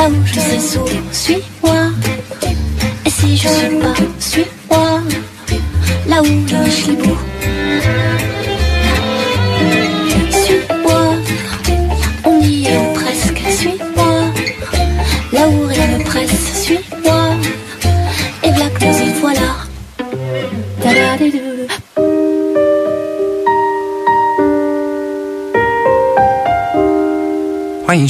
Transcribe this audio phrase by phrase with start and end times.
[0.00, 1.90] Là où je sais sourd, suis-moi.
[3.04, 5.00] Et si je suis pas, suis-moi,
[6.08, 7.29] là où je suis beau.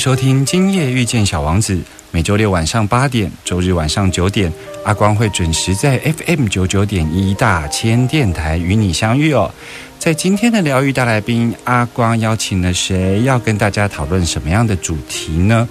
[0.00, 1.76] 收听《今夜遇见小王子》，
[2.10, 4.50] 每周六晚上八点，周日晚上九点，
[4.82, 9.52] 阿光会准时在 FM 九九点一大千电台与你相遇哦。
[9.98, 13.22] 在今天的疗愈大来宾，阿光邀请了谁？
[13.24, 15.68] 要跟大家讨论什么样的主题呢？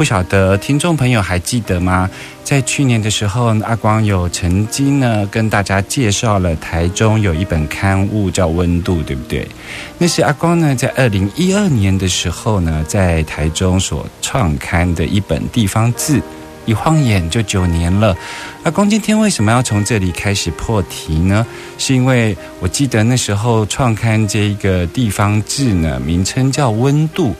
[0.00, 2.08] 不晓得听众朋友还记得吗？
[2.42, 9.46] 在去年的时候，阿光有曾经呢跟大家介绍了台中有一本刊物叫《温度》，对不对？
[9.98, 16.18] 那是阿光呢在二零一二年的时候呢，在台中所创刊的一本地方志。
[16.64, 18.16] 一晃眼就九年了，
[18.62, 21.46] 阿光今天为什么要从这里开始破题呢？
[21.76, 27.32] 是因为我记得那时候创刊这一个地方志呢，名称叫《温度》，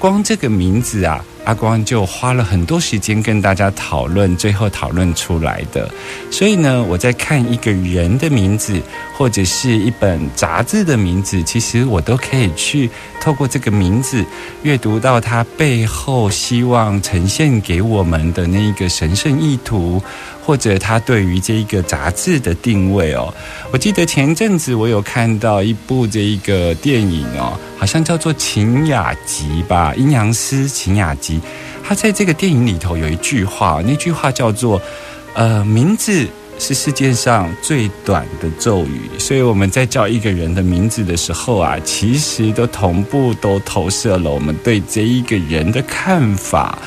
[0.00, 5.88] 光这个名字啊，阿光就花了很多时间跟大家讨论，最后讨论出来的。
[6.30, 8.78] 所以呢，我在看一个人的名字，
[9.16, 14.22] 或者是一本杂志的名字，其实我都可以去透过这个名字
[14.62, 20.02] 阅读到他背后希望呈现给我们的那一个神圣意图，
[20.44, 23.32] 或者他对于这一个杂志的定位哦。
[23.72, 31.37] 我记得前阵子我有看到一部这一个电影哦，好像叫做《秦雅集》吧，阴阳师秦雅集。
[31.82, 34.80] 他在这个电影里头有一句话，那句话叫做
[35.34, 36.26] “呃，名字
[36.58, 39.08] 是世界上最短的咒语”。
[39.18, 46.78] 所以我们在叫一个人的名字的时候啊，其实都同步都投射了我们对这一个人的看法。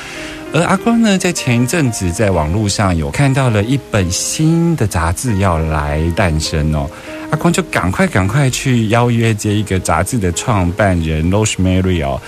[0.54, 6.90] 而阿光呢，在前一阵子在网络上有看到了一本新的杂志要来诞生哦，
[7.32, 12.22] 阿光就赶快赶快去邀约这一个杂志的创办人 Rosemary 哦。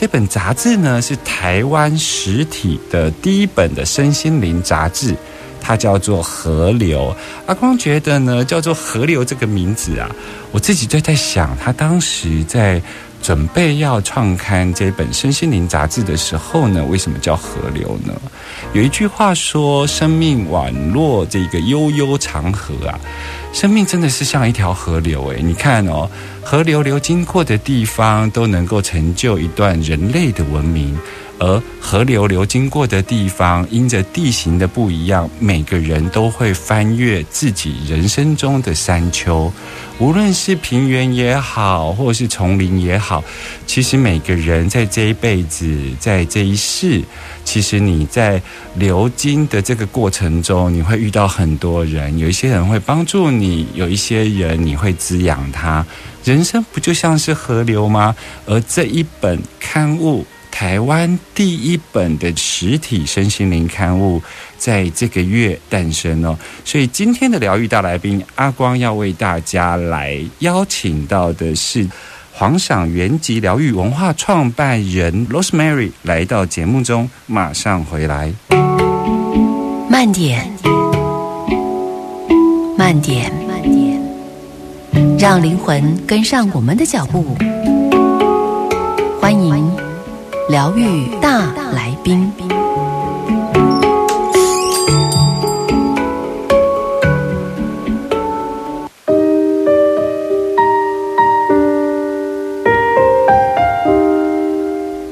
[0.00, 5.12] 这本杂志呢是台湾实体的第一本的身心灵杂志，
[5.60, 7.12] 它叫做《河流》。
[7.46, 10.08] 阿光觉得呢，叫做《河流》这个名字啊，
[10.52, 12.80] 我自己就在想，他当时在
[13.20, 18.14] 准备要创刊这本身心灵杂志的时候呢，为什么叫河流呢？
[18.74, 23.00] 有一句话说：“生命宛若这个悠悠长河啊。”
[23.50, 26.08] 生命真的是像一条河流诶，你看哦，
[26.42, 30.96] 河流流经过的地方都能够成就一段人类的文明，
[31.38, 39.50] 而河流流经过的地方，因着地形的不一样，每个人都会翻越自己人生中的山丘。
[39.98, 43.22] 无论是平原也好，或是丛林也好，
[43.66, 47.02] 其实每个人在这一辈子，在这一世，
[47.44, 48.40] 其实你在
[48.74, 55.84] 流经的这个过程中，你会遇到很多人，有一些人会帮助你，有一些人你会滋养他。
[56.24, 58.14] 人生不就像是河流吗？
[58.46, 60.26] 而这一本刊物。
[60.58, 64.20] 台湾第一本的实体身心灵刊物，
[64.56, 66.36] 在这个月诞生哦。
[66.64, 71.86] 所以今天的疗愈大来宾阿光要为大家来邀请到的是
[72.32, 78.34] 黄赏原籍疗愈文化创办人 Rosemary 来到节目中，马上回来。
[79.88, 80.50] 慢点，
[82.76, 87.36] 慢点，慢点，让灵魂跟上我们的脚步。
[90.48, 92.32] 疗愈大来宾。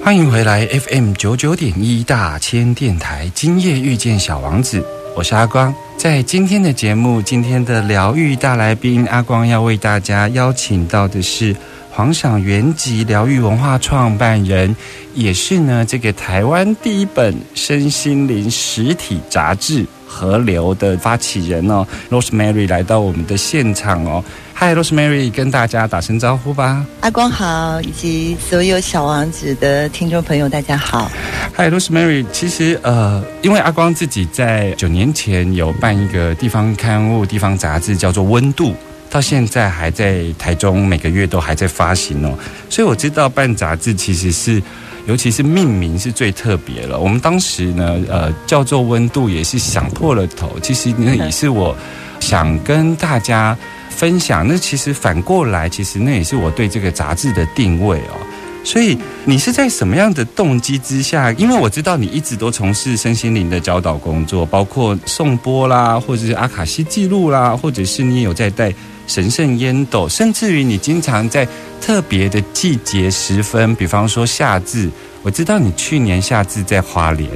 [0.03, 4.83] 欢迎回来 FM 九九点一大千电台，今夜遇见小王子，
[5.15, 5.75] 我是阿光。
[5.99, 11.55] 在今天的节目，今天的疗愈大来宾，阿光要为大家邀请到的是
[11.97, 14.77] 黄赏原籍疗愈文化创办人，
[15.15, 24.23] 也是呢这个台湾第一本身心灵实体杂志河流的发起人哦，Rosemary 来到我们的现场哦。
[24.53, 26.85] 嗨，Rosemary，跟大家打声招呼吧。
[27.01, 31.11] 阿光好，以及所有小王子的听众朋友，大家好。
[31.55, 38.69] 嗨，Rosemary，其实呃，因为阿光自己在九年前有办一个地方刊物、地方杂志，叫做《温度》，
[39.17, 42.39] 到现在还在台中，每个月都还在发行哦。
[42.69, 44.63] 所以我知道办杂志其实是，
[45.07, 46.99] 尤其是命名是最特别了。
[46.99, 50.53] 我们当时呢，呃，叫做《温度》，也是想破了头。
[50.61, 51.75] 其实那也是我
[52.21, 53.57] 想跟大家。
[53.89, 58.21] 分享那其实反过来，其实那也是我对这个杂志的定位哦。
[58.63, 61.33] 所以你是在什么样的动机之下？
[61.33, 68.71] 因为我知道你一直都从事身心灵的教导工作，包括颂钵啦，或者是阿卡西记录啦，或者是你有在带
[69.07, 71.47] 神圣烟斗，甚至于你经常在
[71.81, 74.91] 特别的季节时分，比方说夏至，
[75.23, 77.31] 我知道你去年夏至在花莲。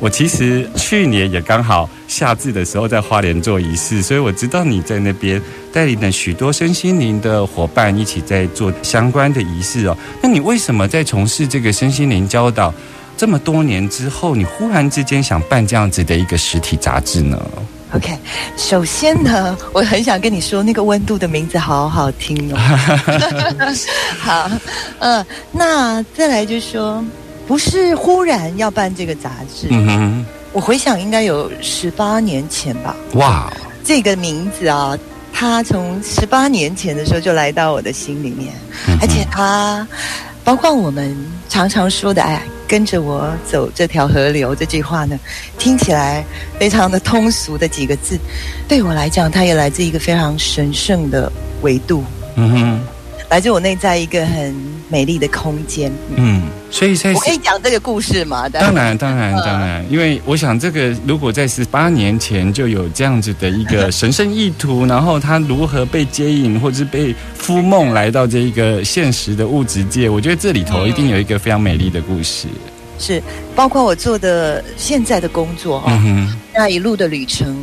[0.00, 5.40] 我其实去年也刚好夏至的时候在花莲做仪式，所以我知道你在那边
[5.72, 9.96] 带领了许多身心灵的伙伴一起在做相关的仪式哦。
[10.20, 12.74] 那你为什么在从事这个身心灵教导
[13.16, 17.40] 这么多年之后，你忽然之间想办这样子的一个实体杂志呢
[17.94, 18.18] ？OK，
[18.56, 22.58] 首先呢，我很想跟你说，那个温度的名字好好听哦。
[24.20, 24.50] 好，
[25.00, 27.02] 嗯，那再来就说。
[27.46, 32.96] 不是忽然要办这个杂志，嗯哼，我回想应该有十八年前吧。
[33.16, 33.52] 哇，
[33.84, 34.96] 这个名字啊，
[35.30, 38.54] 他从十八年前的时候就来到我的心里面，
[38.98, 39.86] 而且他
[40.44, 41.16] 包括我们
[41.48, 45.18] 常常说的“哎，跟着我走这条河流”这句话呢，
[45.58, 46.24] 听起来
[46.58, 48.18] 非常的通俗的几个字，
[48.68, 51.32] 对我来讲，它也来自一个非常神圣的
[51.62, 52.04] 维度。
[52.36, 52.80] 嗯哼。
[53.30, 54.54] 来自我内在一个很
[54.88, 55.90] 美丽的空间。
[56.14, 58.48] 嗯，所以在我可以讲这个故事吗？
[58.48, 72.46] 当然，当然，当然，因为我想，这个如果在十八年前就有这样子的一个神圣意图，然后他如何被接引，或者是被敷梦来到这一个现实的物质界，我觉得这里头一定有一个非常美丽的故事。
[72.98, 73.20] 是，
[73.56, 76.00] 包括我做的现在的工作哈，
[76.54, 77.56] 那一路的旅程。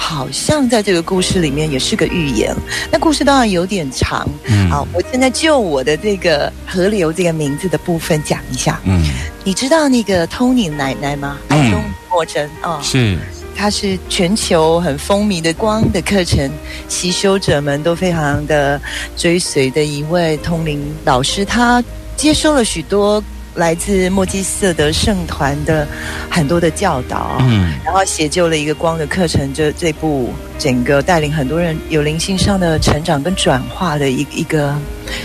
[0.00, 2.54] 好像在这个故事里面也是个预言。
[2.90, 8.80] 那故事当然有点长，嗯，好，我现在就我的这个河流这个名字的部分讲一下。
[8.84, 9.02] 嗯，
[9.42, 11.36] 你知道那个 Tony 奶奶吗？
[11.48, 11.74] 嗯，
[12.08, 13.18] 莫真哦，是，
[13.56, 16.48] 她是全球很风靡的光的课程，
[16.88, 18.80] 习修者们都非常的
[19.16, 21.44] 追随的一位通灵老师。
[21.44, 21.82] 他
[22.16, 23.22] 接收了许多。
[23.58, 25.86] 来自墨基瑟德圣团的
[26.30, 34.74] 很多的教导，嗯，然后写就了一个光的课程，这这部整个带领很多人有灵性上的成长跟转化的一一个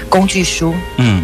[0.10, 1.24] 工具书，嗯，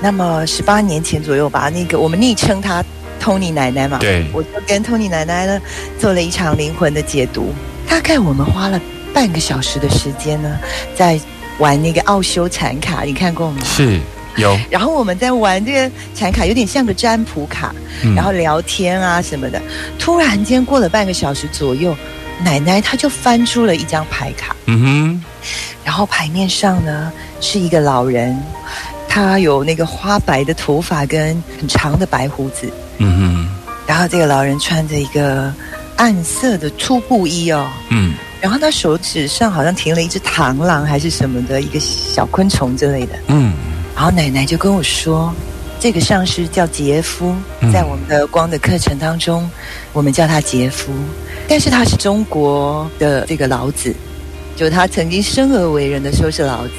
[0.00, 2.84] 那么十八年前左右吧，那个我们昵称他
[3.20, 5.60] Tony 奶奶嘛，对，我就跟 Tony 奶奶呢
[5.98, 7.52] 做了一场灵魂的解读，
[7.88, 8.80] 大概我们花了
[9.12, 10.56] 半个小时的时间呢，
[10.94, 11.18] 在
[11.58, 13.58] 玩那个奥修禅卡，你看过吗？
[13.64, 13.98] 是。
[14.42, 17.74] 有，然后我们在玩这个彩卡，有点像个占卜卡，
[18.14, 19.60] 然后聊天啊什么的。
[19.98, 21.96] 突然间过了半个小时左右，
[22.44, 25.24] 奶奶她就翻出了一张牌卡，嗯哼，
[25.84, 27.10] 然后牌面上呢
[27.40, 28.38] 是一个老人，
[29.08, 33.48] 他有那个花白的头发跟很长的白胡子，嗯哼，
[33.86, 35.52] 然后这个老人穿着一个
[35.96, 43.54] 暗色的粗布衣哦，嗯，然后他手指上好像停了一只螳螂还是什么的一个小昆虫之类的，嗯。
[43.96, 45.34] 然后奶奶就跟我说
[45.80, 47.34] ：“这个上师叫杰夫，
[47.72, 49.50] 在我们的光的课程当中，
[49.94, 50.92] 我们叫他杰夫。
[51.48, 53.94] 但是他是中国的这个老子，
[54.54, 56.72] 就他曾经生而为人的时候是老子。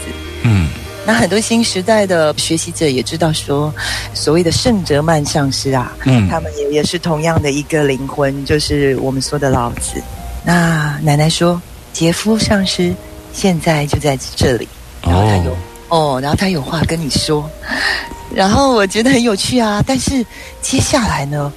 [0.43, 0.67] 嗯，
[1.07, 3.74] 那很多新时代的学习者也知道说，
[4.13, 10.00] 所谓的圣哲曼上师啊，嗯，他们也也是同样的一个灵魂，就是我们说的老子。
[10.45, 11.59] 那奶奶说，
[11.93, 12.93] 杰夫上师
[13.33, 14.67] 现在就在这里，
[15.01, 15.57] 然后他有。”哦，
[16.22, 17.50] 然后他有话跟你说，
[18.34, 19.84] 然后我觉得很有趣啊。
[19.86, 20.25] 但是
[20.62, 21.51] 接下来呢，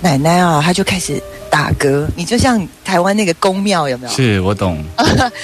[0.00, 4.12] 奶奶啊，她就开始打嗝，你就像台湾那个宫庙有没有？
[4.12, 4.82] 是我懂。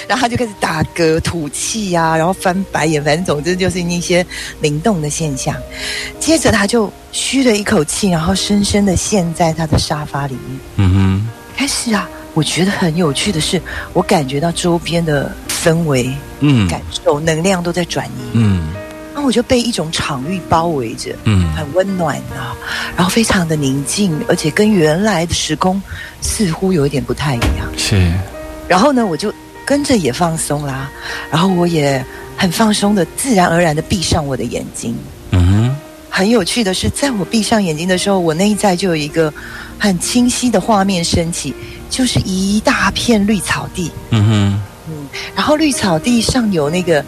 [0.09, 4.25] 然后她就开始打嗝、吐气呀，然后翻白眼，反正总之就是那些
[4.61, 5.54] 灵动的现象。
[6.18, 10.61] 接着她就吁了一口气，然后深深的陷在他的沙发里面。
[10.76, 11.28] 嗯哼。
[11.56, 13.60] 开始啊，我觉得很有趣的是，
[13.92, 15.30] 我感觉到周边的。
[15.60, 18.68] 氛围，嗯，感受能量都在转移，嗯，
[19.14, 22.56] 那我就被一种场域包围着，嗯，很温暖啊，
[22.96, 25.78] 然后非常的宁静，而且跟原来的时空
[26.22, 28.10] 似乎有一点不太一样，是。
[28.66, 29.30] 然后呢，我就
[29.66, 30.90] 跟着也放松啦，
[31.30, 32.02] 然后我也
[32.38, 34.96] 很放松的，自然而然的闭上我的眼睛，
[35.32, 35.69] 嗯哼。
[36.20, 39.32] 很有趣的是，在我闭上眼睛的时候，我内在就有一个
[39.78, 41.54] 很清晰的画面升起。
[41.88, 43.90] 就是一大片绿草地。
[44.10, 44.60] 嗯哼，
[44.90, 47.02] 嗯，然后绿草地上有那个。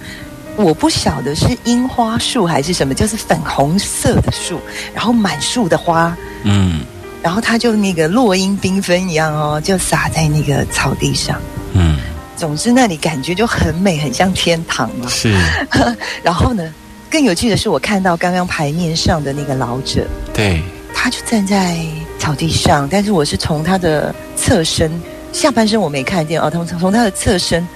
[0.57, 4.59] 我不晓得是樱花树还是什么，就是粉红色的树，
[4.95, 6.81] 然后满树的花，嗯，
[7.23, 11.39] 然后它就那个落英缤纷一样哦，就洒在那个草地上，
[11.75, 11.99] 嗯，
[12.37, 15.07] 总之那里感觉就很美，很像天堂嘛。
[15.09, 15.35] 是，
[16.25, 16.71] 然后呢，
[17.13, 20.63] 更有趣的是，我看到刚刚牌面上的那个老者，对，
[20.95, 21.77] 他就站在
[22.19, 24.91] 草地上，但是我是从他的侧身，
[25.31, 27.69] 下半身我没看见哦，从从他的侧身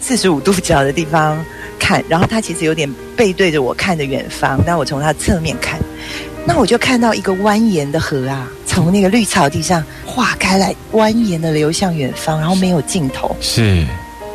[0.00, 1.36] 四十五度角的地方。
[1.78, 5.78] 看，然后他其实有点背对着我看着远方，但我从他侧面看，
[6.44, 13.36] 那我就看到一个蜿蜒的河啊，从那个绿草地上划开来，蜿蜒的流向远方，然后没有尽头。
[13.40, 13.84] 是，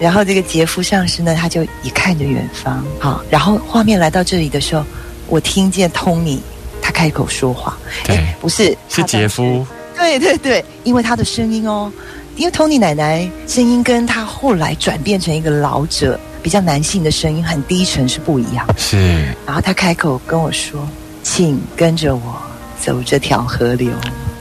[0.01, 4.83] 然后这个杰夫上师呢，他就一看着远方，好，然后画面来到这里的时候，
[5.27, 6.39] 我听见 Tony
[6.81, 9.65] 他开口说话，对，不是，是杰夫，
[9.95, 11.91] 对对对，因为他的声音哦，
[12.35, 16.19] 因为 Tony 奶奶声音跟他后来转变成一个老者。
[16.43, 19.25] 比较男性的声音很低沉是不一样，是。
[19.45, 20.89] 然后他开口跟我说
[21.21, 22.41] ：“请跟着我
[22.79, 23.91] 走这条河流。”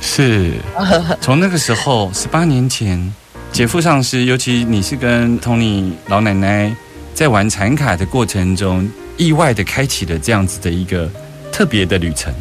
[0.01, 0.55] 是。
[1.21, 3.15] 从那个时候，十八年前，
[3.61, 6.75] 杰夫上师，尤其你是跟 Tony 老奶奶
[7.13, 11.07] 在玩残卡的过程中，意外的开启了这样子的一个
[11.53, 12.33] 特别的旅程。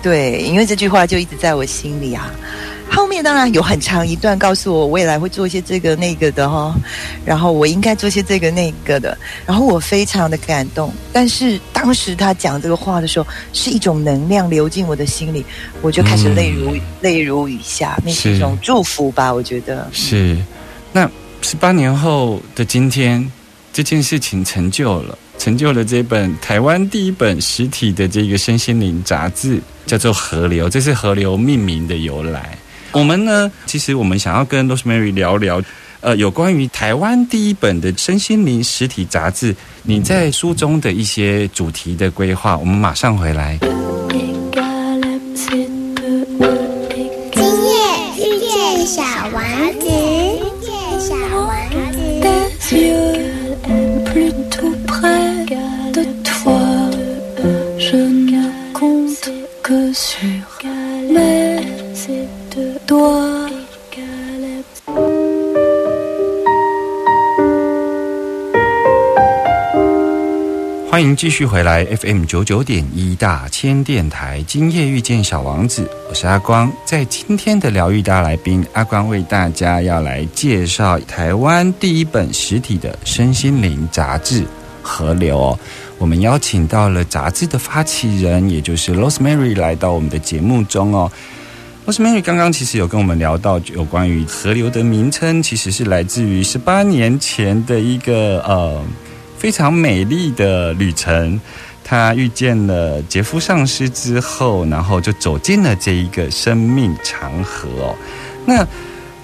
[0.00, 2.32] 对，因为这句话就一直在我心里啊。
[2.88, 6.72] 后面当然有很长一段告诉我未来会做一些这个那个的哈，
[7.24, 10.94] 然后我应该做些这个那个的，然后我非常的感动。
[11.12, 15.44] 但是当时他讲这个话的时候，是一种能量流进我的心里，
[15.82, 19.34] 我就开始泪如泪如雨下，那是一种祝福吧？
[19.34, 20.36] 我觉得是。
[20.92, 21.10] 那
[21.42, 23.30] 十八年后的今天，
[23.72, 32.58] 这件事情成就了，成就了这本台湾第一本实体的这个身心灵杂志，叫做《河流》，这是河流命名的由来。
[32.92, 35.62] 我们呢，其实我们想要跟 Rosemary 聊聊，
[36.00, 42.56] 呃，有关于台湾第一本的身心灵实体杂志，你在书中的一些主题的规划。
[42.56, 43.58] 我们马上回来。
[71.18, 76.72] 继续回来 FM 九九点一大千电台，今夜遇见小王子，我是阿光。
[76.84, 84.42] 在今天的疗愈大来宾，阿光为大家要来介绍台湾第一本实体的身心灵杂志
[84.80, 85.58] 《河流》哦。
[85.98, 91.10] 我们邀请到了杂志的发起人，也就是 Rosemary 来到我们的节目中哦。
[91.84, 98.80] Rosemary 刚刚其实有跟我们聊到有关于河流的名称，其实是来自于十八年前的一个呃
[99.38, 101.40] 非常美丽的旅程。
[101.84, 107.96] 他遇见了杰夫上师之后，然后就走进了这一个生命长河哦。
[108.44, 108.66] 那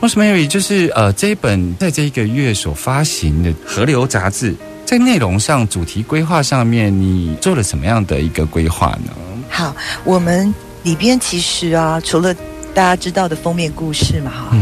[0.00, 4.54] 罗斯 Mary 就是呃这一本在这一个月所发行的河流杂志，
[4.86, 9.12] 在内容上、主题规划上面，你做了什么样的一个规划呢？
[9.50, 10.52] 好，我们
[10.84, 12.34] 里边其实啊，除了
[12.74, 14.56] 大家知道的封面故事嘛，哈，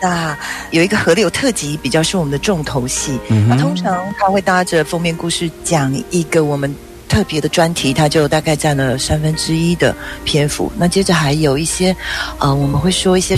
[0.00, 0.36] 那
[0.70, 3.18] 有一个河流特辑，比较是我们的重头戏。
[3.48, 6.72] 那通常他会搭着封面故事讲一个我们
[7.08, 9.94] 特别的专题，它就大概占了三分之一的
[10.24, 10.70] 篇幅。
[10.76, 11.96] 那接着还有一些，
[12.38, 13.34] 呃，我们会说一些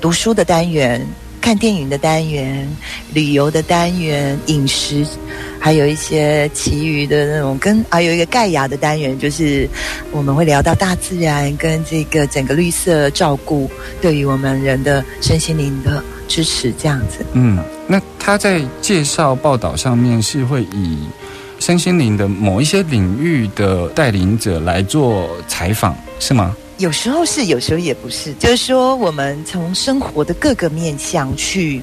[0.00, 1.04] 读书的单元。
[1.42, 2.66] 看电影的单元、
[3.12, 5.04] 旅游的单元、饮食，
[5.58, 9.68] 还有一些其余的那种跟还有一个盖亚的单元，就是
[10.12, 13.68] 我们会聊到大自然跟这个整个绿色照顾
[14.00, 17.26] 对于我们人的身心灵的支持这样子。
[17.32, 17.58] 嗯，
[17.88, 20.96] 那他在介绍报道上面是会以
[21.58, 26.56] 身心灵的某一些领域的带领者来做采访，是吗？
[26.82, 28.34] 有时候是，有时候也不是。
[28.40, 31.80] 就是说，我们从生活的各个面向去，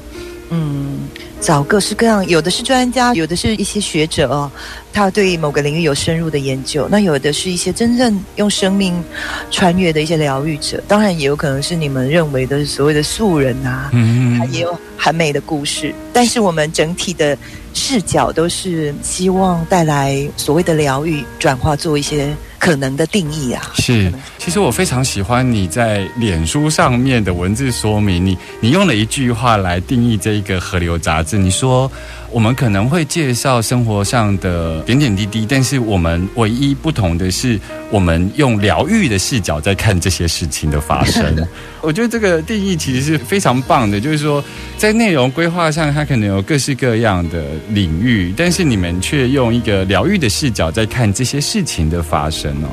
[0.49, 1.07] 嗯，
[1.39, 2.27] 找各式各样。
[2.27, 4.51] 有的是专家，有的是一些学者哦，
[4.91, 6.85] 他对某个领域有深入的研究。
[6.91, 9.01] 那有的是一些真正用生命
[9.49, 10.83] 穿越的一些疗愈者。
[10.85, 13.89] 当然，也有可能是你们认为的所谓的素人啊，
[14.37, 15.95] 他也有很美的故事。
[16.11, 17.37] 但是，我们整体的
[17.73, 22.35] 视角都是希望带来所谓的疗愈，转化做一些。
[22.59, 23.71] 可能的定义啊。
[23.75, 31.89] 是，其实我非常喜欢你在脸书上面的文字说明，你你用了一句话来定义这一个河流杂志，你说。
[32.31, 41.35] 我们可能会介绍生活上的点点滴滴，但是我们唯一不同的是，我们用疗愈的视角在看这些事情的发生。
[41.81, 44.43] 我觉得这个定义其实是非常棒的，就是说
[44.77, 52.69] 在内容规划上，它可能有各式各样的领域，但是你们却用一个疗愈的视角在看这些事情的发生哦。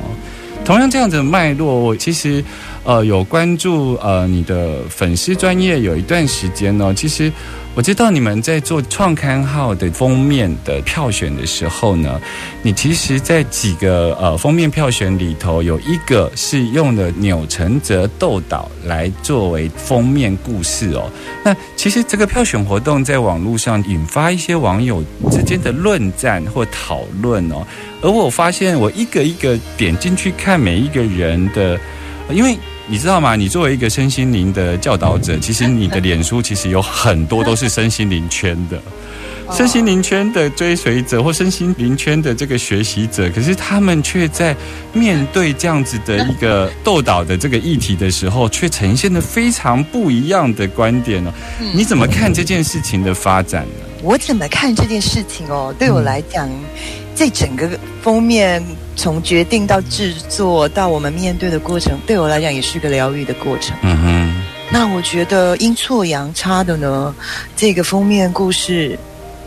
[0.65, 2.43] 同样这样子的脉络，我其实
[2.83, 7.31] 呃有关注呃你的粉丝专业有一段时间呢，其实。
[7.77, 12.19] 我知道你们在做创刊号的封面的票选的时候呢，
[12.63, 21.07] 你其实，在几个呃封面票选里头，有一个是用的钮承泽豆岛来作为封面故事哦。
[21.43, 27.57] 那其实这个票选活动在网络上引发一些网友之间的论战或讨论哦。
[28.01, 31.79] 而我发现，我一个一个点进去看每一个人的，
[32.31, 32.57] 因为。
[32.89, 33.35] 你知道吗？
[33.35, 38.81] 你作为一个身心灵的教导者，其实你的脸书其实有很多都是身心灵圈的，
[39.51, 44.55] 身心灵圈的追随者或身心灵圈的这个学习者，可是他们却在
[44.93, 51.33] 面对这样子的一个斗导的这个议题的时候，却呈现的非常不一样的观点哦。
[51.73, 53.86] 你怎么看这件事情的发展呢？
[54.03, 55.73] 我怎么看这件事情哦？
[55.77, 56.49] 对我来讲。
[57.19, 57.67] 这整个
[58.03, 58.63] 封面
[58.95, 63.75] 从决定到制作到我们面对的过程，对我来讲也是个疗愈的过程。
[63.81, 64.41] 嗯哼。
[64.69, 67.15] 那我觉得阴错阳差的呢，
[67.55, 68.95] 这个封面故事，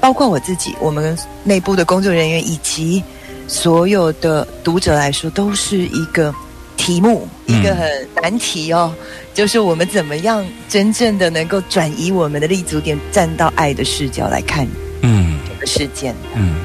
[0.00, 3.00] 包括我自己、我们内部的工作人员以及
[3.46, 6.34] 所有的读者来说，都是一个
[6.80, 8.90] 题目，一个很难题哦。
[9.34, 14.66] 就是我们怎么样真正的能够转移我们的立足点，站到爱的视角来看，
[15.02, 16.56] 嗯，这个事件，嗯。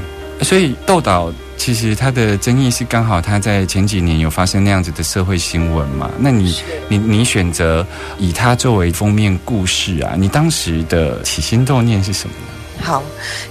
[0.41, 6.09] 所以豆导其实他的争议是刚好他在前几年有发生那样子的社会新闻嘛？
[6.17, 6.55] 那你
[6.87, 7.85] 你你选择
[8.17, 10.15] 以他作为封面故事啊？
[10.17, 12.54] 你当时的起心动念是什么呢？
[12.85, 13.01] 好，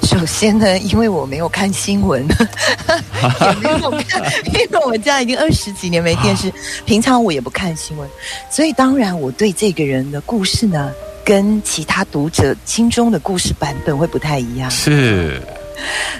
[0.04, 2.24] 首先呢，因为我没有看新闻，
[3.42, 6.52] 也没有看，因为我们家已经二十几年没电视，
[6.86, 8.08] 平常我也不看新闻，
[8.48, 10.92] 所以当然我对这个人的故事呢，
[11.24, 14.70] 跟其他读者心中的故事版本会不太一样。
[14.70, 15.42] 是。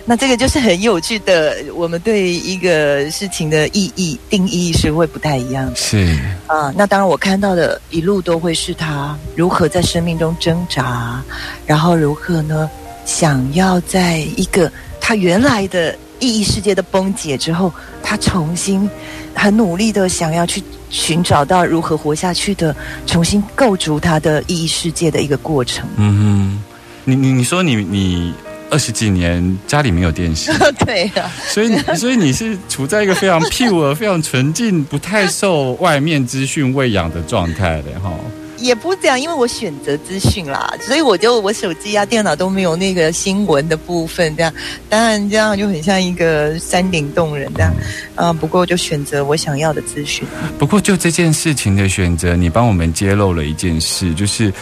[0.05, 5.72] 那这个就是很有趣的，我们对一个事情的意义定义是会不太一样。
[5.77, 11.22] 是啊，那当然我看到的一路都会是他如何在生命中挣扎，
[11.64, 12.68] 然后如何呢，
[13.05, 18.88] 想要在一个他原来的意义世界的崩解之后，他重新
[19.35, 22.75] 很努力的想要去寻找到如何活下去的，
[23.07, 25.87] 重新构筑他的意义世界的一个过程。
[25.97, 26.62] 嗯哼，
[27.05, 28.33] 你你你说你你。
[28.71, 30.51] 二十几年家里没有电视，
[30.85, 38.12] 对啊，所以你所以你是处在一个非常 pure、 非常纯净、不太受外面资讯喂养的状态的哈。
[38.64, 44.53] 也不这样，因为我选择资讯啦，所以我就我手机啊、电脑都没有那个新闻的部分，这样
[44.88, 47.72] 当然这样就很像一个山顶洞人这样
[48.14, 48.33] 啊。
[48.33, 50.27] 不过就选择我想要的资讯。
[50.59, 54.53] 不过就这件事情的选择，你帮我们揭露了一件事，就是。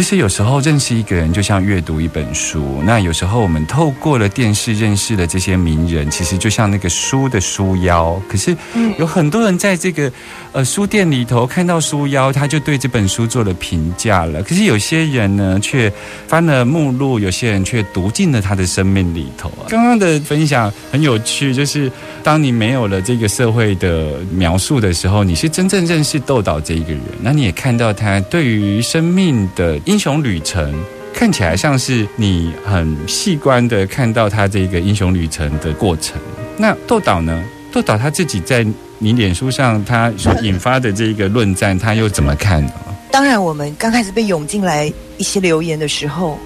[0.00, 8.18] 其实有时候认识一个人就像阅读一本书，那有时候我们透过了电视认识了这些名人，其实就像那个书的书腰。
[8.26, 8.56] 可是
[8.98, 10.10] 有很多人在这个
[10.52, 14.42] 呃书店里头看到书腰，他就对这本书做了评价了。
[14.42, 15.92] 可是有些人呢，却
[16.26, 19.68] 翻了目录，有些人却读进了他的生命里头啊。
[19.68, 29.78] 刚刚的分享很有趣，就是当你没有了这个社会的描述的时候，你是真正认识豆岛这一个人，那你也看到他对于生命的。
[29.90, 30.72] 英雄旅程
[31.12, 36.16] 看起来像是你很细观的看到他这个英雄旅程的过程。
[36.56, 37.42] 那豆岛呢？
[37.72, 38.64] 豆岛他自己在
[39.00, 42.72] 你脸书上他所引发的这个论战，他又怎么看呢？
[43.10, 46.38] 当然，我们刚开始被涌进来一些留言的时候，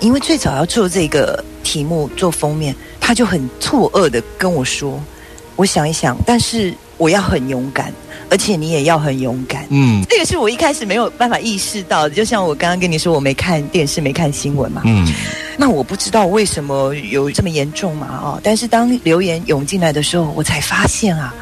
[0.00, 5.02] 因为最早要做这个题目做封面，他就很错愕的跟我说
[5.60, 7.92] ：“我想一想，但是我要很勇敢。”
[8.32, 12.14] 而且你也要很勇敢，嗯，这个是我一开始没有办法意识到的。
[12.14, 15.04] 就像我刚刚跟你说，我没看电视，没看新闻嘛，嗯，
[15.58, 21.34] 那我不知道为什么有这么严重嘛，哦，但是当留言涌进来的时候，我才发现啊，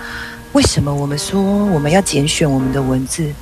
[0.52, 3.32] 为什么我们说我们要拣选我们的文字？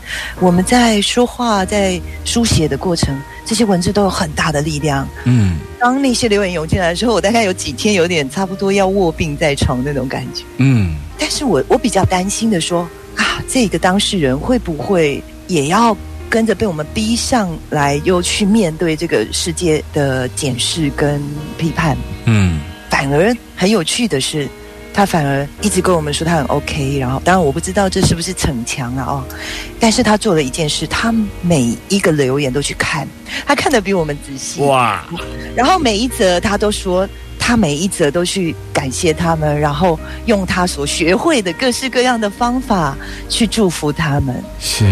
[0.41, 5.57] 我们在说话、在书写的过程，这些文字都有很大的力量，嗯。
[5.79, 10.97] 当那些留言涌进来的时候，我大概有几天有点差不多要卧病在床那种感觉，嗯。
[11.19, 12.89] 但是我我比较担心的说。
[13.17, 15.97] 啊，这个当事人会不会也要
[16.29, 21.19] 跟着被我们逼上来，又去面对这个世界的检视跟
[21.57, 21.97] 批判？
[22.27, 24.47] 嗯，反而很有趣的是，
[24.97, 26.99] 他反而一直跟我们说他很 OK。
[26.99, 29.25] 然后，当然我不知道这是不是逞强啊哦，
[29.79, 33.07] 但是他做了一件事，他每一个留言都去看，
[33.47, 35.05] 他看的比我们仔细哇。
[35.55, 37.07] 然后每一则他都说，
[37.39, 42.97] 他每一则都去感谢他们，然后用他所学会的各式各样的方法
[43.29, 44.43] 去祝福他们。
[44.59, 44.87] 是，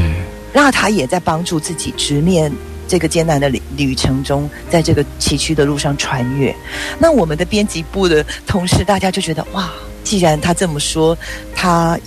[0.52, 2.52] 那他也在帮助自己直面。
[2.86, 6.54] 这个艰难的旅旅程中，在这个崎岖的路上穿越，
[6.98, 9.70] 那我们的编辑部的同事，大家就觉得哇，
[10.04, 11.18] 既然他这么说，
[11.54, 11.98] 他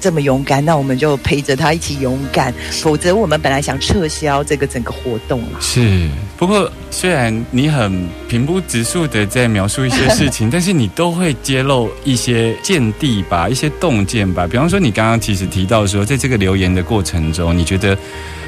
[0.00, 2.54] 这么勇敢，那我们就陪着他一起勇敢。
[2.80, 5.60] 否则，我们本来想撤销这个整个活动了。
[5.60, 14.46] 是，不过虽然你很平铺直述的在描述一些事情， 但是你都会揭露一些见地吧，一些洞见吧。
[14.46, 17.96] 比方说，你刚刚其实提到说，在这个留言的过程中，你觉得。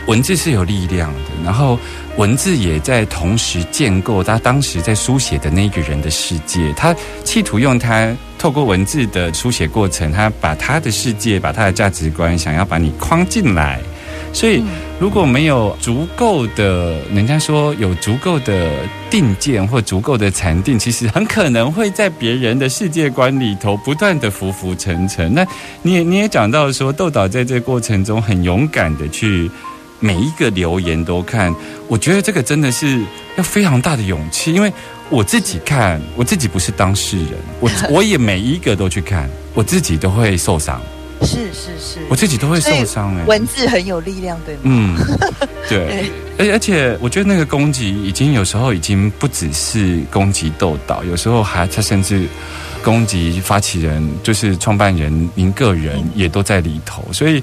[0.06, 1.78] 文字是有力量的，然后
[2.16, 6.72] 文字也在同时建构他当时在书写的那个人的世界。
[6.76, 13.80] 他企图用他透过文字的书写过程，他把他的世界、把他的价值观，想要把你框进来。
[14.32, 14.62] 所以，
[14.98, 18.68] 如果没有足够的，人家说有足够的
[19.08, 25.32] 定见或足够的禅定，其实很可能会在别人的世界观里头不断的浮浮沉沉。
[25.32, 25.46] 那
[25.82, 29.48] 你也你也讲到说，豆导在这过程中很勇敢的去。
[30.04, 31.54] 每一个留言都看，
[31.88, 33.00] 我觉得这个真的是
[33.36, 34.70] 要非常大的勇气，因为
[35.08, 40.78] 我自己看，我自己不是当事人，我 我也每一个都去看，我自己都会受伤。
[41.22, 43.24] 是是是，我自己都会受伤哎。
[43.24, 44.60] 文字很有力量，对吗？
[44.64, 44.98] 嗯，
[45.70, 46.10] 对。
[46.38, 52.26] 而而且，我觉得那个攻击已经有时候已经不只是攻击豆导，有时候还他甚至。
[52.84, 57.42] 攻击发起人就是创办人，您个人也都在里头，所以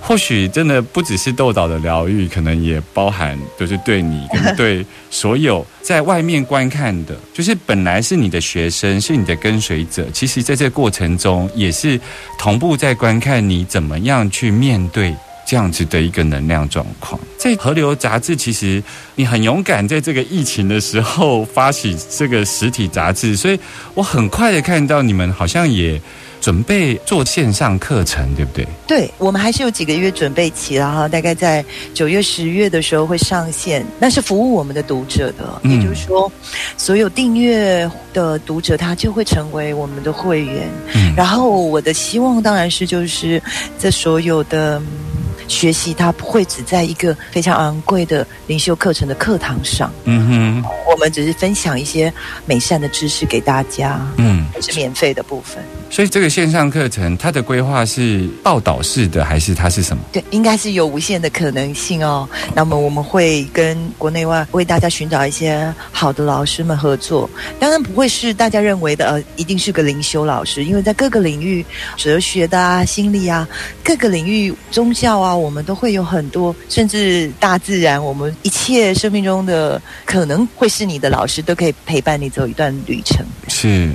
[0.00, 12.00] 或许真的不只是豆岛的疗愈，可能也包含就是对你跟对所有在外面观看的，就是本来是你的学生，是你的跟随者，其实在这过程中也是
[12.38, 15.12] 同步在观看你怎么样去面对。
[15.48, 18.82] 这样子的一个能量状况，在河流杂志，其实
[19.14, 23.58] 你很勇敢，在这个疫情的时候发起这个实体杂志，所以
[23.94, 25.98] 我很快的看到你们好像也
[26.38, 28.68] 准备做线上课程，对不对？
[28.86, 36.30] 对，我们还是有几个月准备期了哈，大概在九月、十月的时候会上线，那是服务我们的读者的，也就是说，
[36.76, 40.68] 所有订阅的读者他就会成为我们的会员，
[41.16, 43.42] 然后我的希望当然是就是
[43.78, 44.82] 这所有的。
[45.48, 52.12] 学习它不会只在一个非常昂贵的灵修课程的课堂上，嗯哼，我们只是分享一些
[52.44, 55.64] 美善的知识给大家，嗯，是免费的部分。
[55.90, 60.02] 所以这个线上课程它的规划是报道式的，还是它是什么？
[60.12, 62.28] 对，应该是有无限的可能性哦。
[62.54, 71.64] 那么我们会跟国内外为大家寻找一些好的老师们合作，当然不会是大家认为的呃，一定是个灵修老师，因为在各个领域，
[71.96, 73.48] 哲学的啊、心理啊，
[73.82, 75.34] 各个领域宗教啊。
[75.34, 83.24] 我们都会有很多，甚至大自然，我们一切生命中的可能会是你的老师，都可以陪伴你走一段旅程。
[83.48, 83.90] 是，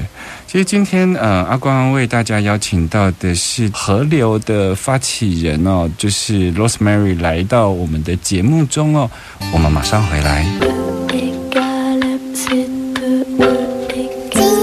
[0.53, 9.09] 其实今天呃，阿光为大家邀请到的是河流的发起人哦，就是 Rosemary 来到我们的节目中哦，
[9.51, 10.45] 我们马上回来。
[11.09, 11.33] 今
[14.45, 14.53] 夜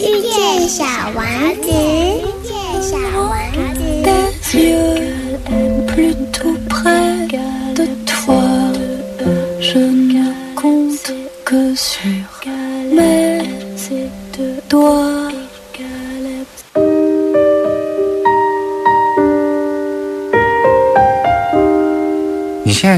[0.00, 1.22] 遇见小王
[1.60, 3.36] 子，遇见小王
[6.14, 6.25] 子。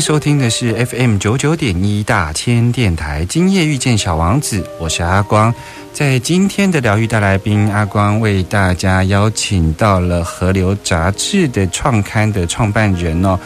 [0.09, 5.55] 收听的是 FM 九九点一大千电台，今夜遇见小王子，我是阿光。
[5.93, 13.39] 在今天的疗愈大来宾，阿光为大家邀请到了《河流》杂志的创刊的创办人哦。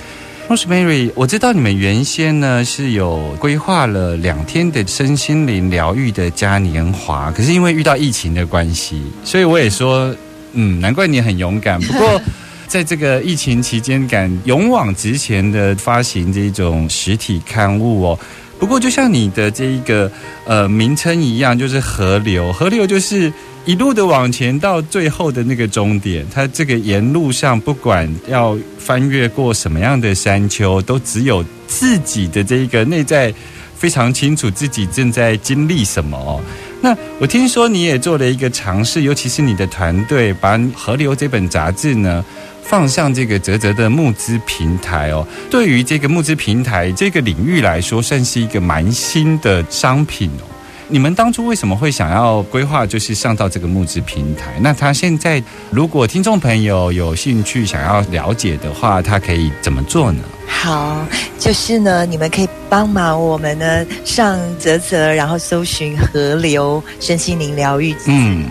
[0.48, 10.14] Rosemary，我知道你们原先呢是有规划了两天的身心灵疗愈的嘉年华，可是因为遇到疫情的关系，所以我也说，
[10.52, 11.80] 嗯，难怪你很勇敢。
[11.80, 12.22] 不过
[12.66, 18.18] 在这个疫情期间，敢勇往直前的发行这种实体刊物哦。
[18.58, 20.10] 不过就像你的这一个
[20.46, 23.32] 呃名称一样，就是河流，河流就是。
[23.64, 33.32] 一路的往前到最后的那个终点，它这个沿路上不管要翻越过什么样的山丘，都只有自己的这一个内在
[33.76, 36.42] 非常清楚自己正在经历什么哦。
[36.80, 42.24] 那我听说你也做了一个尝试，尤其是你的团队把《河流》这本杂志呢
[42.62, 45.26] 放上这个泽泽的募资平台哦。
[45.50, 50.44] 对于这个募资平台这个领域来说，算是一个蛮新的商品哦。
[50.88, 54.52] 你们当初为什么会想要规划，就是上到这个募资平台？
[54.60, 60.22] 那他现在如果听众朋友有兴趣想要了解的话，他可以怎么做呢？
[60.54, 61.04] 好，
[61.40, 68.44] 就是呢，你们可以帮忙我们呢上泽泽，然后搜寻河流身心灵疗愈，嗯，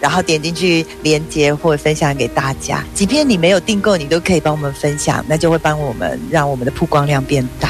[0.00, 2.82] 然后点进去连接或分享给大家。
[2.94, 7.68] 即便你没有订购，你都可以帮我们分享，那就会帮我们让我们的曝光量变大。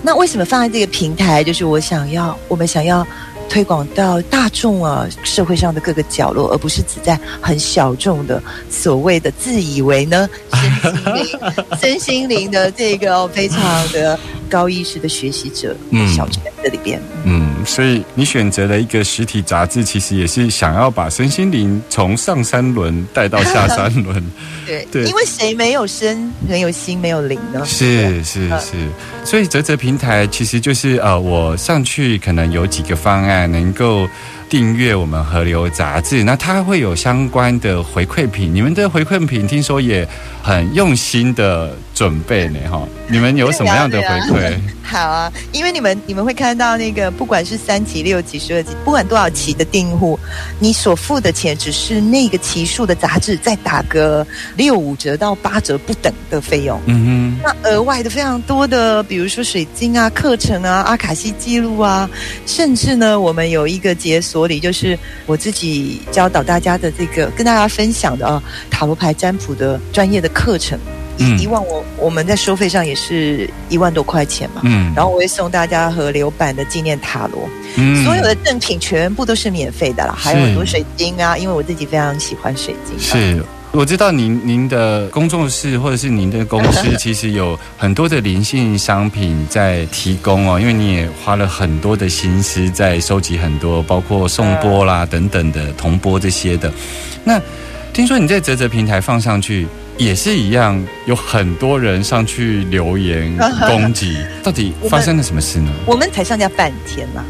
[0.00, 1.42] 那为什么放在这个平台？
[1.42, 3.04] 就是我想要，我们想要。
[3.48, 10.28] 推广到大众啊，社会上的各个角落，而不是只在很小众的所谓的自以为呢？
[10.52, 11.26] 身心灵、
[11.80, 13.60] 身心灵的这个非常
[13.92, 15.76] 的高意识的学习者
[16.14, 17.00] 小圈子里边。
[17.24, 24.24] 嗯，所以你选择了一个实体杂志，其实也是想要把身心灵从上三轮带到下三轮。
[24.66, 27.64] 对对，因为谁没有身，没有心，没有灵呢？
[27.64, 28.88] 是是是，
[29.24, 33.48] 所以泽泽平台其实就是呃，我上去可能有几个方案。
[33.48, 34.08] 能够
[34.48, 38.52] 订阅我们河流杂志，那它会有相关的回馈品。
[38.54, 40.08] 你们的回馈品听说也
[40.42, 42.82] 很用心的准备呢，哈。
[43.10, 44.58] 你们有什么样的回馈？
[44.88, 50.18] 好啊，因为你们你们会看到那个，不管是三期、六期、十二期，不管多少期的订户，
[50.58, 56.80] 你所付的钱只是那个期数的杂志再打个六五折到八折不等的费用。
[56.86, 62.08] 嗯哼，那额外的非常多的，比如说水晶啊、课程啊、阿卡西记录啊，
[62.46, 70.78] 甚至呢，我们有一个解锁里，就是我自己教导大家的这个，跟大家分享的啊，塔罗牌占卜的专业的课程。
[71.36, 82.96] 以往我我们在收费上也是一万多块钱嘛，嗯，然后我会送大家河流版的纪念塔罗，嗯，所有的赠品全部都是免费的啦，还有很多水晶啊，因为我自己非常喜欢水晶。
[83.00, 96.72] 是，我知道您您的工作室或者是您的公司 其实有很多的灵性商品在提供哦，因为你也花了很多的心思在收集很多，包括送波啦等等的铜波这些的。
[97.24, 97.40] 那
[97.92, 99.66] 听说你在泽泽平台放上去。
[99.98, 105.72] 也是一样，有很多人上去留言攻击， 到底发生了什么事呢？
[105.86, 107.24] 我们才上架半天嘛，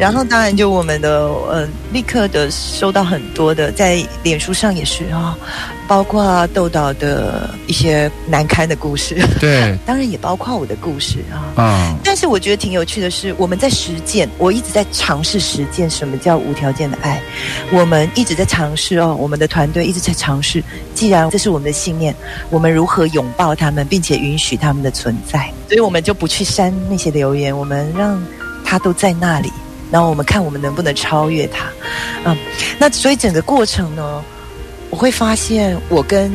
[0.00, 5.36] 然后当然就我们的呃，立刻的收到很多的，在脸书上也是啊。
[5.86, 11.52] 包括豆岛的一些难堪的故事，对， 当然也包括我的故事啊。
[11.56, 17.20] 嗯，但是我觉得挺有趣的是，我们在实践，我一直在尝试实践什么叫无条件的爱。
[17.70, 20.62] 我们一直在尝试哦，我们的团队一直在尝试。
[20.94, 22.14] 既然这是我们的信念，
[22.48, 25.52] 我们如何拥抱他们，并且允许他们的存在？
[25.68, 28.24] 所以我们就不去删那些留言，我们让
[28.64, 29.52] 他都在那里，
[29.90, 31.66] 然后我们看我们能不能超越他。
[32.24, 32.36] 嗯，
[32.78, 34.22] 那所以整个过程呢？
[34.94, 36.30] 我会发现，我跟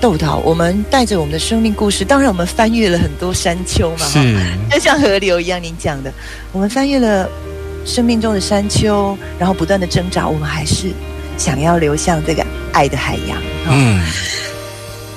[0.00, 4.36] 豆豆，我们带着我们的生命故事，当然我们翻越了很多山丘嘛，是，
[4.70, 6.12] 就像河流一样，您讲的，
[6.52, 7.28] 我们翻越了
[7.84, 10.92] 生命中的山丘，然后不断的挣扎，我们还是
[11.36, 13.42] 想要流向这个爱的海洋。
[13.68, 14.00] 嗯，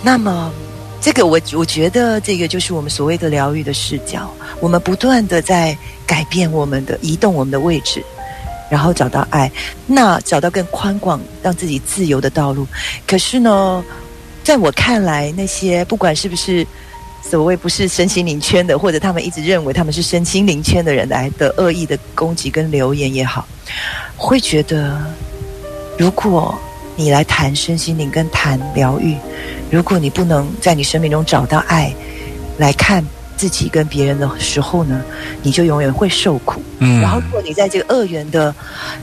[0.01, 0.51] 那么
[0.99, 5.77] 这个我我觉得这个就是我们所谓的疗愈的视角，我们不断的在
[6.07, 8.03] 改变我们的移动我们的位置。
[8.69, 9.51] 然后找到爱，
[9.85, 12.67] 那找到更宽广、让自己自由的道路。
[13.05, 13.83] 可是呢，
[14.43, 16.65] 在我看来，那些不管是不是
[17.21, 23.47] 所谓不是身心灵圈的，或者他们一直认为他们是身心灵圈的人来的恶意的攻击跟留言也好，
[24.15, 24.99] 会觉得，
[25.97, 26.57] 如果
[26.95, 29.15] 你来谈身心灵跟谈疗愈，
[29.69, 31.93] 如果你不能在你生命中找到爱，
[32.57, 33.05] 来看。
[33.37, 35.01] 自己跟别人的时候呢，
[35.43, 36.61] 你就永远会受苦。
[36.79, 38.53] 嗯，然后如果你在这个二元的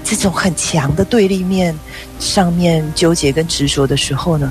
[0.03, 1.75] 这种很强的对立面
[2.19, 4.51] 上面纠结跟执着的时候呢，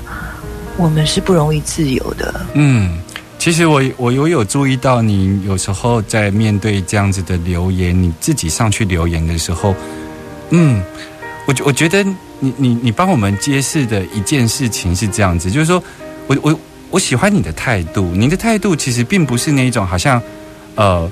[0.76, 2.40] 我们是不容易自由的。
[2.54, 2.98] 嗯，
[3.38, 9.74] 其实我我有有注意到，你有时候在面对这样子的留言，你自己上去留言的时候，
[10.50, 10.82] 嗯，
[11.46, 12.02] 我我觉得
[12.40, 15.82] 你你你帮我们揭示的一件事情是这样子，就是说
[16.26, 16.58] 我我。
[16.90, 20.22] 我喜欢你的态度，你的态度其实并不是那一种好像，
[20.76, 21.10] 呃，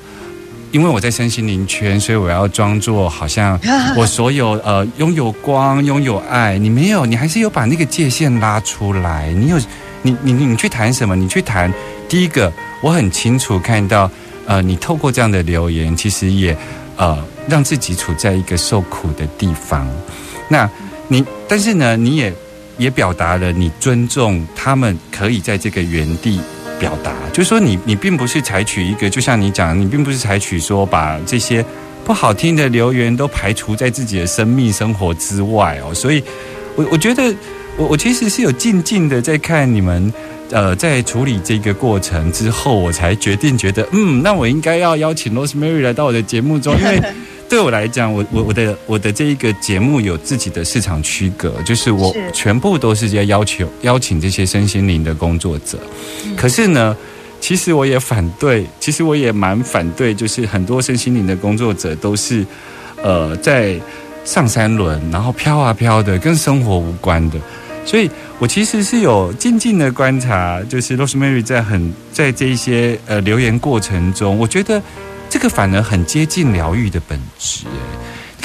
[0.71, 3.59] 因为我在身心灵圈，所以我要装作好像
[3.99, 6.57] 我所有呃拥有光、拥有爱。
[6.57, 9.33] 你没有，你还是有把那个界限拉出来。
[9.33, 9.59] 你有，
[10.03, 11.17] 你你你去谈什么？
[11.17, 11.73] 你去谈
[12.09, 14.09] 第一个，我很清楚看到，
[14.47, 16.57] 呃，你透过这样的留言，其实也
[16.97, 19.85] 呃让自己处在一个受苦的地方。
[20.49, 20.71] 那
[21.09, 22.33] 你，但是呢，你也。
[22.83, 26.41] 也表达了你尊重他们可以在这个原地
[26.79, 31.65] 表达，就是说你你并不是采取一个，就像你讲，你并不是采取说把这些
[32.05, 35.95] 不好听的留言都排除在自己的生命生活之外哦。
[35.95, 36.23] 所以，
[36.75, 37.23] 我我觉得
[37.77, 40.13] 我我其实是有静静的在看你们，
[40.51, 47.01] 呃，在处理这个过程之后，我才决定觉得，嗯，那我应该要邀请 Rosemary 来到我的节目中，因为。
[47.53, 55.79] 对我来讲，我我我的我的这一个节目有自己的市场区隔，就是我全部都是在要求邀请这些身心灵的工作者。
[56.35, 56.97] 可是呢，
[57.43, 62.43] 其实我也反对，其实我也蛮反对，就是很多身心灵的工作者都是
[63.03, 63.79] 呃在
[64.25, 67.39] 上三轮，然后飘啊飘的，跟生活无关的。
[67.85, 74.81] 所以我其实是有静静的观察，就是 Rosemary 在很在这一些呃留言过程中，我觉得
[75.33, 77.65] 这个反而很接近疗愈的本质。
[77.65, 77.73] 哎，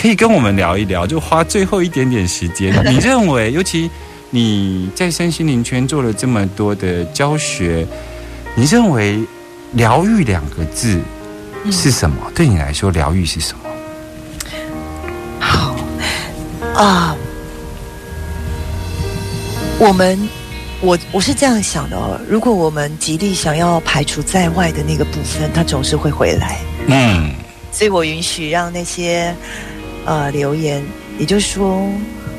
[0.01, 2.73] 可以跟我们聊一聊，就花最后一点点时间。
[2.89, 3.91] 你认为，尤其
[4.29, 7.85] 你在身心灵圈做了这么多的教学，
[8.55, 9.19] 你认为
[9.73, 11.01] 疗愈两个字
[11.69, 12.15] 是什么？
[12.33, 13.59] 对你来说，疗愈是什么？
[15.41, 15.75] 好
[16.73, 17.17] 啊，
[19.77, 20.17] 我们
[20.79, 26.57] 我我是这样想的哦，如果我们极力想要排除在外的那个部分，它总是会回来。
[26.87, 27.31] 嗯
[27.71, 29.35] 所以我允许让那些
[30.05, 30.83] 呃留言，
[31.19, 31.87] 也就是说，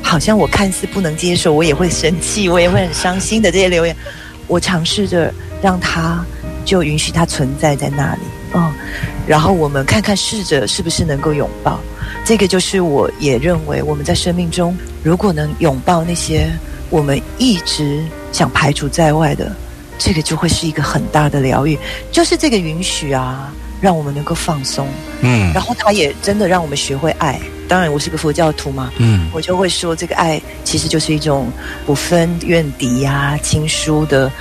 [0.01, 3.95] 好像我看似不能接受，我也会生气，我也会很伤心的这些留言，
[4.47, 6.25] 我尝试着让它
[6.65, 8.21] 就允许它存在在那里，
[8.53, 8.73] 嗯，
[9.25, 11.79] 然后我们看看试着是不是能够拥抱，
[12.25, 16.51] 这个就是我也认为我们在生命中，如果能拥抱那些
[16.89, 19.55] 我们一直想排除在外的，
[19.97, 21.77] 这个就会是一个很大的疗愈，
[22.11, 23.53] 就是这个允许啊。
[23.81, 24.87] 让我们能够放松，
[25.21, 27.39] 嗯然后他也真的让我们学会爱。
[27.67, 31.51] 当然，我是个佛教徒嘛，嗯我就会说，这个爱其实就是一种
[31.85, 34.31] 不分怨敌呀、亲疏的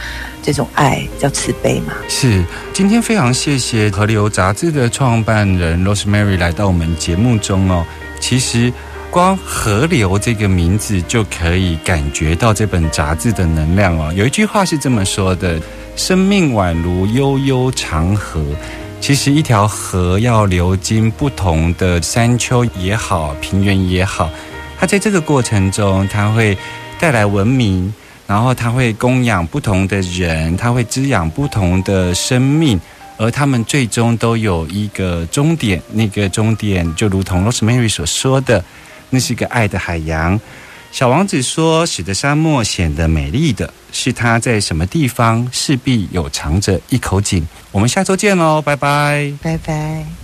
[0.42, 1.92] 这种爱，叫慈悲嘛。
[2.09, 7.85] 是，今天非常谢谢河流杂志的创办人 Rosemary 来到我们节目中哦。
[8.18, 8.72] 其实
[9.11, 14.11] 光河流这个名字就可以感觉到这本杂志的能量哦。
[14.16, 15.61] 有一句话是这么说的
[15.96, 18.42] ：“生命宛如悠悠长河。”
[19.01, 24.31] 其实一条河要流经不同的山丘也好，平原也好，
[24.79, 26.57] 它在这个过程中，它会
[27.01, 27.93] 带来文明，
[28.27, 32.79] 然后它会供养不同的人，它会滋养不同的生命，
[33.17, 38.63] 而他们最终都有一个终点，那个终点就如同 Rosemary 所说的，
[39.09, 40.39] 那是一个爱的海洋。
[40.90, 49.33] 小王子说：“使得沙漠显得美丽的是它在什么地方，势必有藏着一口井。”我们下周见喽，拜拜。
[49.42, 50.18] 拜拜。